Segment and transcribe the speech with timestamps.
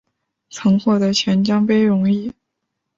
[0.49, 2.33] 曾获得钱江杯荣誉。